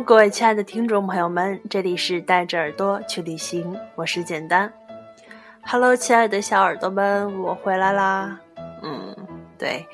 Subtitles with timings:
[0.00, 4.72] 各位亲爱的听众朋友们，这里是带着耳朵去旅行，我是简单。
[5.62, 8.40] Hello，亲爱的小耳朵们，我回来啦。
[8.82, 9.14] 嗯，
[9.58, 9.86] 对，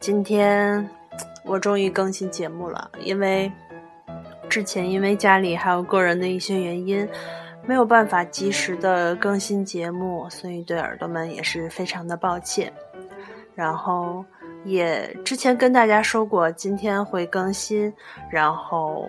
[0.00, 0.88] 今天
[1.44, 3.50] 我终于更新节目了，因为
[4.50, 7.08] 之前因为家里还有个人的一些原因，
[7.64, 12.72] 没有办法及时的更新节目，所以对耳朵们也是非常的抱歉。
[13.54, 14.24] 然后。
[14.66, 17.92] 也之前跟大家说过，今天会更新，
[18.30, 19.06] 然后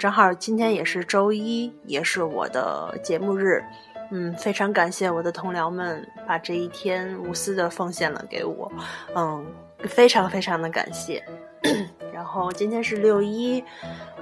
[0.00, 3.62] 正好今天也是周一，也是我的节目日，
[4.10, 8.72] 嗯，非常感谢我的同僚们把这一天无私的奉献了给我，
[9.14, 9.46] 嗯，
[9.80, 11.22] 非常非常的感谢。
[12.14, 13.62] 然后今天是六一，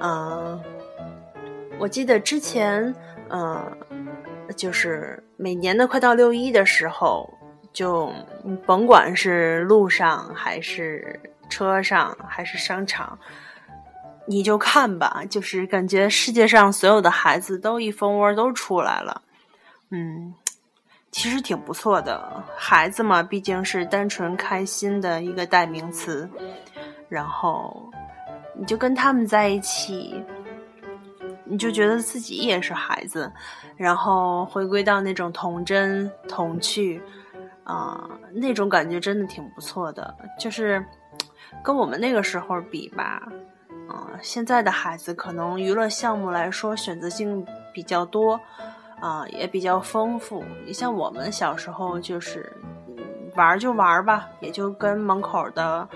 [0.00, 0.60] 嗯，
[1.78, 2.92] 我记得之前，
[3.30, 3.64] 嗯，
[4.56, 7.32] 就是每年的快到六一的时候。
[7.70, 8.10] 就
[8.66, 13.16] 甭管是路上还是车上还是商场，
[14.28, 19.22] 你就看吧，就是感觉世界上所有的孩子都一蜂窝都出来了，
[19.90, 20.34] 嗯，
[21.10, 22.44] 其实挺不错的。
[22.56, 26.28] 孩子嘛，毕竟是单纯开心的一个代名词，
[27.08, 27.90] 然后
[28.54, 30.22] 你就跟他们在一起，
[31.44, 33.32] 你就觉得自己也是孩子，
[33.76, 37.00] 然后回归到那种童真童趣。
[37.64, 40.82] 啊，那种感觉真的挺不错的，就是
[41.62, 43.28] 跟我们那个时候比吧，
[43.88, 48.38] 啊，现在的孩子可能娱乐项目来说选择性比较多，
[49.00, 50.44] 啊，也比较丰富。
[50.64, 52.52] 你像我们小时候就是。
[53.36, 55.88] 玩就玩吧，也就跟门口的，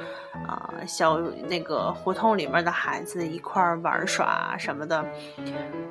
[0.47, 5.05] 啊小那个胡同里面的孩子一块儿玩耍什么的，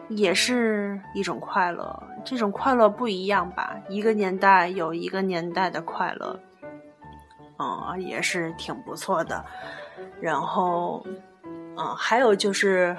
[0.08, 2.04] 也是一种快乐。
[2.24, 3.76] 这种快乐不一样吧？
[3.90, 6.40] 一个年代有一个年代的快乐，
[7.60, 9.44] 嗯，也是挺不错的。
[10.22, 11.06] 然后，
[11.82, 12.96] 啊，还有就是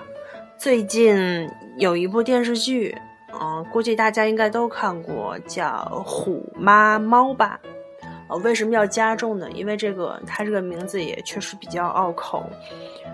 [0.58, 2.96] 最近有一部电视剧，
[3.32, 5.64] 嗯，估计大家应该都看过，叫
[6.02, 7.60] 《虎妈猫》爸》。
[8.28, 8.36] 呃。
[8.38, 9.48] 为什么要加重呢？
[9.52, 12.44] 因为这个，它这个名字也确实比较拗口，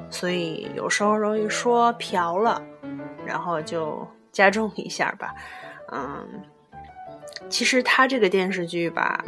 [0.09, 2.63] 所以有时候容易说瓢了，
[3.27, 5.35] 然后就加重一下吧。
[5.93, 6.27] 嗯，
[7.51, 9.23] 其实它这个电视剧吧，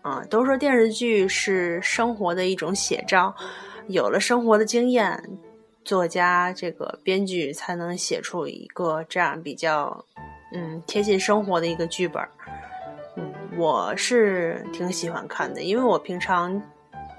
[0.00, 3.34] 啊，都说电视剧是生活的一种写照，
[3.88, 5.22] 有了生活的经验，
[5.86, 10.04] 作家这个编剧才能写出一个这样比较，
[10.52, 12.20] 嗯，贴近生活的一个剧本。
[13.16, 16.60] 嗯我是挺喜欢看的，因为我平常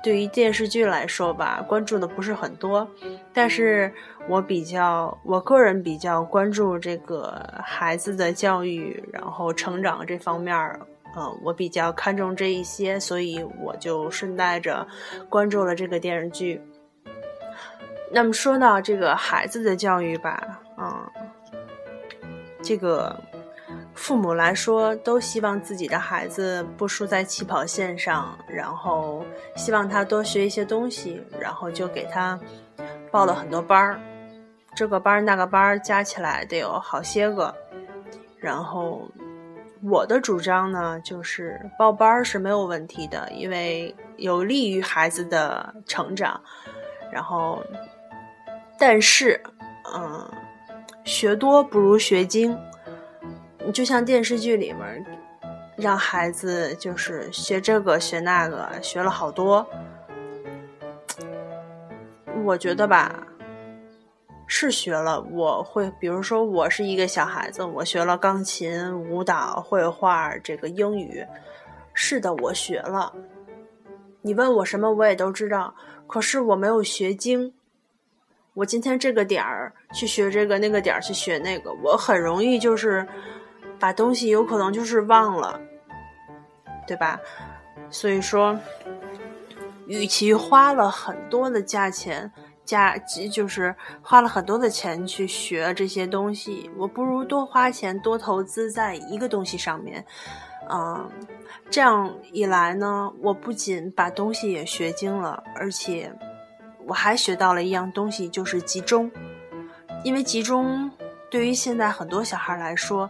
[0.03, 2.85] 对于电视剧来说吧，关注的不是很多，
[3.33, 3.91] 但是
[4.27, 10.79] 我比较，我个人比较关注这个孩子的教育，然后成长这方面儿，
[11.17, 14.85] 嗯，我比较看重这一些，所以我就顺带着
[15.29, 16.61] 关注了这个电视剧。
[18.11, 21.11] 那么说到这个孩子的教育吧，嗯，
[22.61, 23.15] 这个。
[23.93, 29.25] 父母来说，都希望自己的孩子不输在起跑线上，然后
[29.55, 32.39] 希望他多学一些东西，然后就给他
[33.11, 33.99] 报了很多班儿，
[34.75, 37.53] 这个班儿那个班儿加起来得有好些个。
[38.37, 39.09] 然后
[39.81, 46.39] 我的主张呢，就是报班儿是没有问题的，因为有利于孩子的成长。
[47.11, 47.63] 然后，
[48.79, 49.41] 但是，
[49.93, 50.29] 嗯，
[51.03, 52.57] 学多不如学精。
[53.73, 55.05] 就像电视剧里面，
[55.75, 59.67] 让孩子就是学这个学那个，学了好多。
[62.45, 63.27] 我觉得吧，
[64.47, 65.19] 是学了。
[65.31, 71.25] 我会，比如说，我是一个小孩子，我学了钢琴、舞蹈、绘画，这个英语，
[71.93, 73.11] 是的，我学了。
[74.21, 75.73] 你问我什么，我也都知道。
[76.07, 77.53] 可是我没有学精。
[78.57, 83.07] 我今天这个点儿去学这个，那个点儿去学那个，我很容易就是。
[83.79, 85.61] 把东西有可能就是忘了，
[86.87, 87.19] 对吧？
[87.91, 88.57] 所以说，
[89.85, 92.31] 与其花了很多的价钱，
[92.65, 92.97] 价
[93.31, 100.03] 就是花了很多的钱去学这些东西，我不如多花钱多投资在一个东西上面。
[100.71, 101.07] 嗯，
[101.69, 106.11] 这样一来呢，我不仅把东西也学精了，而且
[106.87, 109.11] 我还学到了一样东西，就是集中。
[110.03, 110.89] 因为集中
[111.29, 113.09] 对于现在很多小孩来说。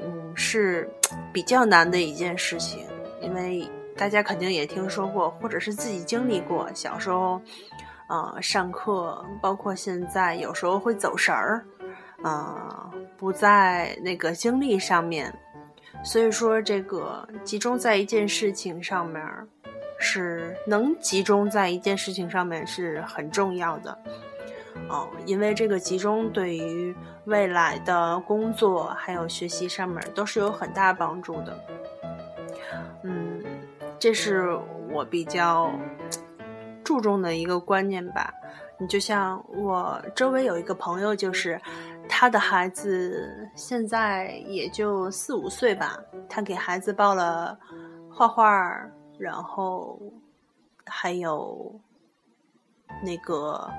[0.00, 0.90] 嗯是
[1.32, 2.84] 比较难的一件事情，
[3.20, 6.68] 因为大家肯定也听说过，或者是自己经历过。
[6.74, 7.40] 小时候，
[8.08, 11.64] 呃，上课，包括现在，有时候会走神儿，
[12.24, 15.32] 呃，不在那个精力上面。
[16.04, 19.22] 所以说，这个集中在一件事情上面，
[19.98, 23.98] 是能集中在一件事情上面是很重要的。
[24.88, 26.94] 哦，因为这个集中对于
[27.24, 31.64] 未来的工作还有学习上面都是有很大帮助的。
[33.02, 33.42] 嗯，
[33.98, 34.58] 这是
[34.90, 35.70] 我比较
[36.82, 38.32] 注重的一个观念吧。
[38.78, 41.58] 你就像我周围有一个朋友，就是
[42.08, 45.96] 他的孩子现在也就四五岁吧，
[46.28, 47.56] 他给孩子报了
[48.10, 48.76] 画画，
[49.18, 49.98] 然后
[50.86, 51.80] 还有
[53.02, 53.70] 那个。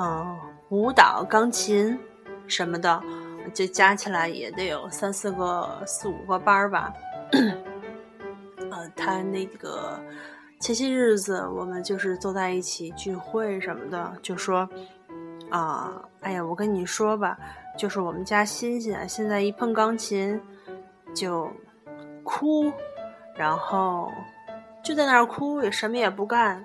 [0.00, 0.38] 嗯，
[0.68, 1.98] 舞蹈、钢琴
[2.46, 3.02] 什么的，
[3.52, 6.94] 就加起来也得有三四个、四五个班儿吧。
[8.70, 9.98] 呃，他那个
[10.60, 14.68] 前些日子，我们就是坐在一起聚会什么的，就说
[15.50, 17.36] 啊，哎呀，我跟你说吧，
[17.76, 20.40] 就是我们家欣欣现在一碰钢琴
[21.12, 21.50] 就
[22.22, 22.72] 哭，
[23.34, 24.12] 然后
[24.82, 26.64] 就在那儿哭，也什么也不干。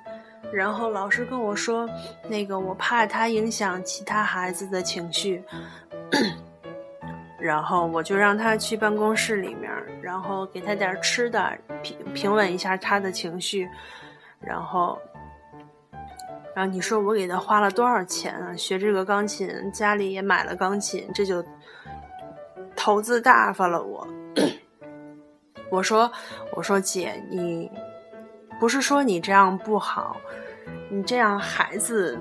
[0.51, 1.89] 然后老师跟我说，
[2.27, 5.43] 那个我怕他影响其他孩子的情绪，
[7.39, 9.71] 然后我就让他去办公室里面，
[10.01, 13.67] 然后给他点吃的，平平稳一下他的情绪。
[14.39, 14.99] 然后，
[16.53, 18.55] 然后你说我给他花了多少钱啊？
[18.55, 21.43] 学这个钢琴，家里也买了钢琴，这就
[22.75, 23.81] 投资大发了。
[23.81, 24.05] 我，
[25.71, 26.11] 我说，
[26.51, 27.71] 我说姐，你
[28.59, 30.17] 不是说你这样不好。
[30.89, 32.17] 你这样，孩子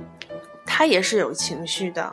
[0.65, 2.11] 他也是有情绪的。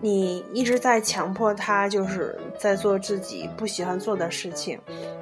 [0.00, 4.78] 你一直在强迫他，就是在做自己不喜欢做的事情，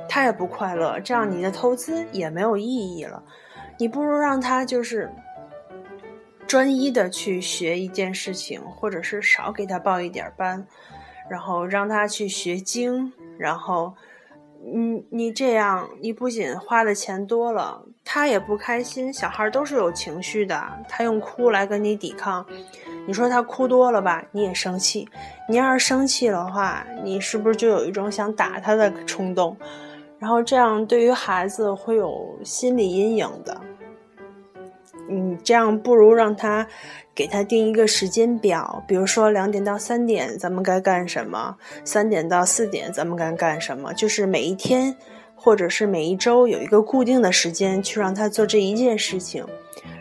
[0.08, 0.98] 他也不快乐。
[1.00, 3.22] 这样你的投资也没有意义了。
[3.78, 5.10] 你不如让他就是
[6.46, 10.66] 专一的去学一件事情，或者是少给他报一点班，
[11.28, 13.94] 然后让他去学精，然后。
[14.62, 19.12] 你你这样，你不仅花的钱多了，他也不开心。
[19.12, 22.44] 小孩都是有情绪的，他用哭来跟你抵抗，
[23.06, 25.08] 你说他哭多了吧，你也生气。
[25.48, 29.56] 你要是生气的话，你是不是就有一种想打他的冲动？
[30.18, 33.58] 然后这样对于孩子会有心理阴影的。
[35.42, 36.66] 这样不如让他
[37.14, 44.94] 给他定一个时间表，比如说两点到三点咱们该干什么，三点到四点咱们该干什么，就是每一天
[45.34, 49.44] 或者是每一周有一个固定的时间去让他做这一件事情，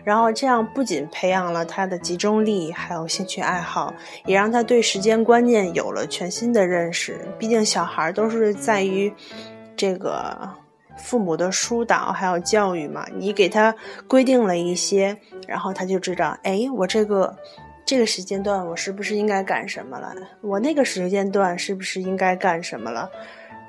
[0.03, 3.93] 然后这样不仅培养了他的集中力，还有兴趣爱好，
[4.25, 7.19] 也让他对时间观念有了全新的认识。
[7.37, 9.11] 毕竟小孩都是在于
[9.75, 10.49] 这个。
[10.99, 13.73] 父母的疏导还有教育嘛，你给他
[14.07, 15.17] 规定了一些，
[15.47, 17.35] 然后他就知道，哎，我这个
[17.85, 20.13] 这个时间段我是不是应该干什么了？
[20.41, 23.09] 我那个时间段是不是应该干什么了？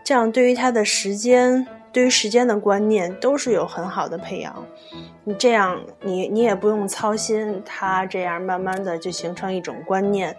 [0.04, 4.66] 这样对于他的时间，对于时间的观念都是有很好的培养。
[5.24, 10.36] 你这样，你你也不用操心，他这样慢慢的就形成一种观念，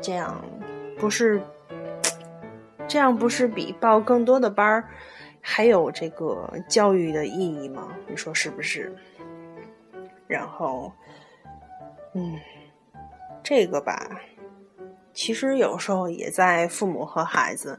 [0.00, 0.44] 这样
[0.98, 1.40] 不是
[2.86, 4.84] 这样不是比报更多的班儿？
[5.44, 7.88] 还有这个教育的意义吗？
[8.06, 8.94] 你说是不是？
[10.28, 10.90] 然后，
[12.14, 12.38] 嗯，
[13.42, 14.08] 这个吧，
[15.12, 17.78] 其实有时候也在父母和孩子。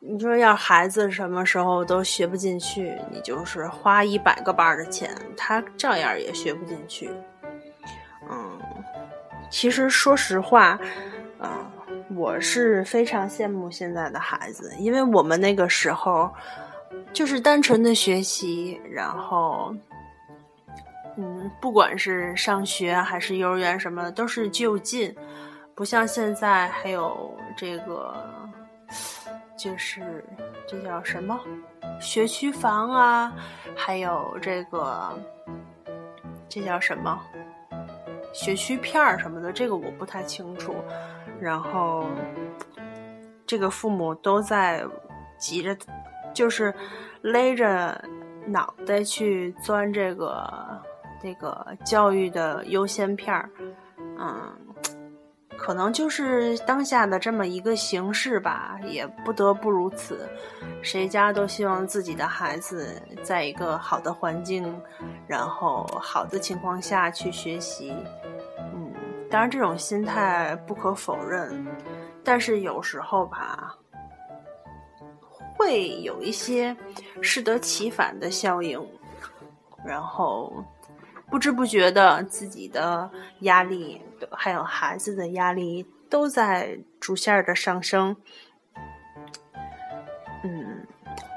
[0.00, 7.08] 你说要孩子什么时候都学不进去，你就是花一百个班的钱，他照样也学不进去。
[8.28, 8.60] 嗯，
[9.48, 10.78] 其实说实话，
[11.38, 11.72] 啊，
[12.16, 16.28] 我是非常羡慕现在的孩子，因为我们那个时候。
[17.12, 19.74] 就是单纯的学习，然后，
[21.16, 25.14] 嗯，不管是上学还是幼儿园什么的，都是就近，
[25.74, 28.14] 不像现在还有这个，
[29.58, 30.24] 就是
[30.66, 31.38] 这叫什么
[32.00, 33.32] 学区房啊，
[33.76, 35.12] 还有这个，
[36.48, 37.20] 这叫什么
[38.32, 40.74] 学区片儿什么的，这个我不太清楚。
[41.38, 42.06] 然后，
[43.46, 44.82] 这个父母都在
[45.38, 45.76] 急着。
[46.32, 46.74] 就是
[47.20, 48.02] 勒着
[48.46, 50.80] 脑袋去钻这个
[51.22, 53.48] 这个教育的优先片儿，
[54.18, 54.52] 嗯，
[55.56, 60.28] 可能就是当下的这么一个形式吧，也不得不如此。
[60.82, 64.76] 谁家都希望自己的孩子在一个好的环境，
[65.28, 67.94] 然后好的情况下去学习。
[68.74, 68.92] 嗯，
[69.30, 71.64] 当然这种心态不可否认，
[72.24, 73.76] 但是有时候吧。
[75.62, 76.76] 会有一些
[77.20, 78.84] 适得其反的效应，
[79.86, 80.52] 然后
[81.30, 83.08] 不知不觉的，自己的
[83.42, 84.02] 压力
[84.32, 88.16] 还有孩子的压力都在逐线的上升。
[90.42, 90.84] 嗯，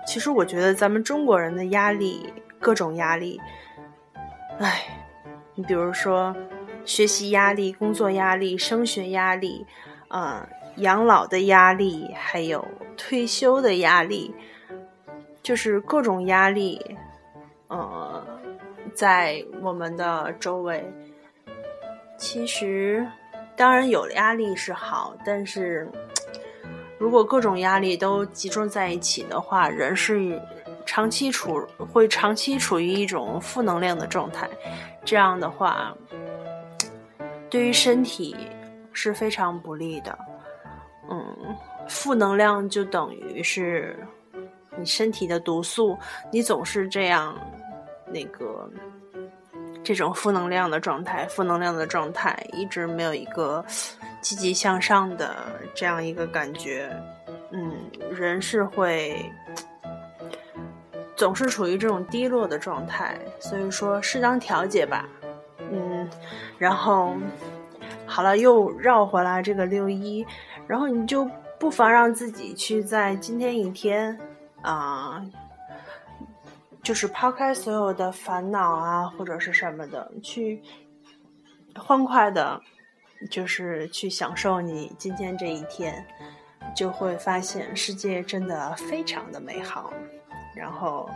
[0.08, 3.40] 其实我觉得咱们中国人的压力，各种压力，
[4.58, 4.88] 哎，
[5.54, 6.36] 你比如说
[6.84, 9.68] 学习压力、工作压力、升学压力，
[10.08, 12.68] 呃，养老的压力，还有
[13.08, 14.34] 退休的压力，
[15.44, 16.98] 就是各种压力，
[17.68, 18.26] 呃，
[18.96, 20.84] 在我们的周围。
[22.18, 23.08] 其实，
[23.56, 25.88] 当然有压力是好，但是
[26.98, 30.42] 如果各种压力都集中在一起的话，人是
[30.84, 34.50] 长期处会长期处于一种负能量的状态。
[35.04, 35.96] 这样的话，
[37.52, 38.36] 对于身体
[38.92, 40.18] 是非常不利的。
[41.08, 41.56] 嗯，
[41.88, 43.98] 负能量就等于是
[44.78, 45.98] 你身体的毒素，
[46.32, 47.38] 你总是这样
[48.08, 48.70] 那个。
[49.84, 53.64] 这种负能量的状态，负能量的状态一直没有一个
[54.20, 56.90] 积极向上的这样一个感觉，
[57.52, 57.72] 嗯，
[58.10, 59.24] 人是会
[61.16, 65.08] 总是处于这种低落的状态，所以说适当调节吧，
[65.72, 66.10] 嗯，
[66.58, 67.16] 然后
[68.08, 70.26] 好了，又绕回来这个六一，
[70.66, 74.18] 然后你就不妨让自己去在今天一天
[74.62, 75.26] 啊。
[76.84, 80.62] 就是抛开所有的烦恼啊，或者是什么的，去
[81.76, 82.62] 欢快的，
[83.28, 86.06] 就是去享受你今天这一天，
[86.76, 89.92] 就会发现世界真的非常的美好。
[90.56, 91.10] 然后，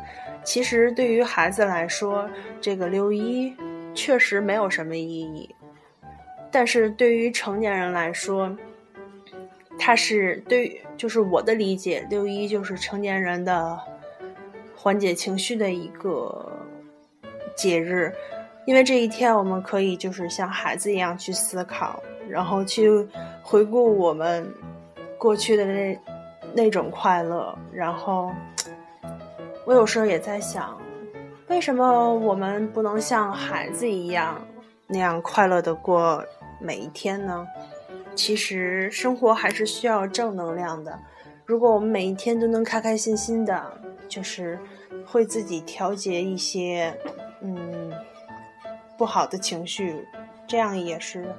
[0.43, 2.27] 其实对于孩子来说，
[2.59, 3.55] 这个六一
[3.93, 5.53] 确实没有什么意义，
[6.49, 8.57] 但是对于成年人来说，
[9.79, 13.79] 它是对，就是我的理解，六一就是成年人的。
[14.81, 16.57] 缓解情绪的一个
[17.53, 18.13] 节日，
[18.65, 22.89] 因为这一天我们可以就是像孩子一样去思考，然后去
[23.43, 24.49] 回顾我们
[25.17, 25.99] 过去的那
[26.53, 27.53] 那种快乐。
[27.73, 28.31] 然后
[29.65, 30.79] 我有时候也在想，
[31.49, 34.41] 为什么我们不能像孩子一样
[34.87, 36.23] 那样快乐的过
[36.61, 37.45] 每一天呢？
[38.19, 40.99] 其实生活还是需要正能量的。
[41.45, 43.79] 如果我们每一天都能开开心心的。
[44.09, 44.57] 就是
[45.05, 46.91] 会自己调节一些
[47.41, 47.93] 嗯
[48.97, 50.03] 不好的情绪，
[50.47, 51.31] 这样也是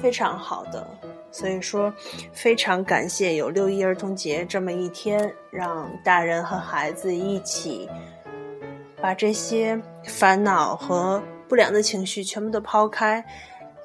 [0.00, 0.88] 非常好的。
[1.30, 1.92] 所以说，
[2.32, 7.86] 非常感谢有六一儿童节这么一天，让大人和孩子一起
[9.02, 13.22] 把这些烦恼和不良的情绪全部都抛开，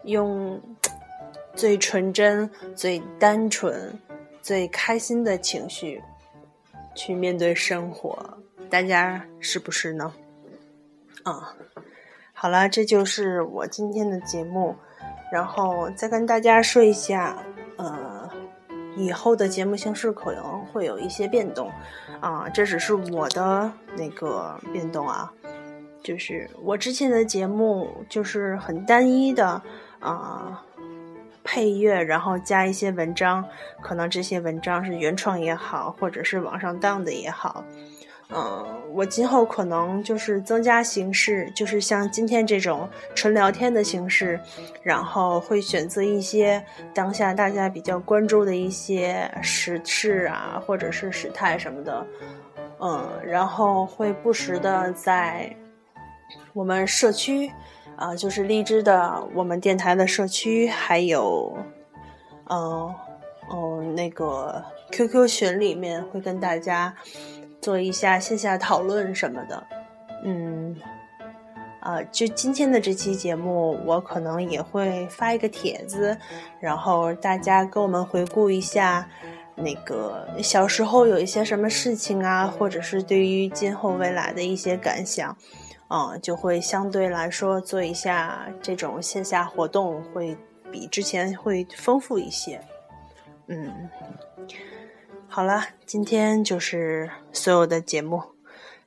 [0.06, 0.62] 用
[1.56, 3.98] 最纯真、最单纯、
[4.42, 6.02] 最开心的情绪。
[6.96, 8.38] 去面对生活，
[8.70, 10.14] 大家是不是呢？
[11.24, 11.56] 啊，
[12.32, 14.76] 好了，这就是我今天的节目，
[15.32, 17.44] 然后再跟大家说一下，
[17.78, 18.30] 呃，
[18.96, 21.72] 以后的节目形式可能会有一些变动，
[22.22, 25.34] 啊，这只是我的那个变动啊，
[26.04, 29.60] 就是我之前的节目就是很单一的，
[30.00, 30.64] 啊。
[31.44, 33.44] 配乐，然后加一些文章，
[33.82, 37.64] 可能这些文章是原创也好，或者是网上当的也好，
[38.30, 44.40] 嗯，我今后可能就是增加形式，就是像今天这种纯聊天的形式，
[44.82, 52.08] 然后会选择一些当下大家比较关注的一些时事啊，或者是时态什么的，
[52.80, 55.54] 嗯，然后会不时的在
[56.54, 57.52] 我们社区。
[57.96, 61.56] 啊，就是荔枝的我们电台的社区，还有，
[62.50, 62.94] 嗯
[63.52, 66.94] 嗯，那个 QQ 群里面会跟大家
[67.62, 69.64] 做一下线下讨论什么的。
[70.26, 70.76] 嗯，
[71.82, 76.18] 啊，就今天的这期节目，我可能也会发一个帖子，
[76.60, 79.08] 然后大家跟我们回顾一下
[79.56, 85.38] 那个小时候有一些什么事情啊，或者是对于今后未来的一些感想。
[85.90, 90.36] 嗯，就会相对来说做一下这种线下活动，会
[90.72, 92.60] 比之前会丰富一些。
[93.48, 93.90] 嗯，
[95.28, 98.24] 好了，今天就是所有的节目，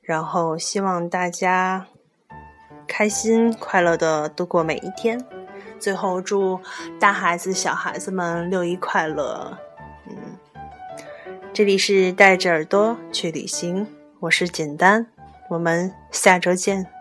[0.01, 1.87] 然后希望大家
[2.87, 5.23] 开心快乐的度过每一天。
[5.79, 6.59] 最后祝
[6.99, 9.55] 大孩子、小孩子们六一快乐。
[10.07, 10.35] 嗯，
[11.53, 13.85] 这里是带着耳朵去旅行，
[14.19, 15.05] 我是简单，
[15.49, 16.96] 我们下周见。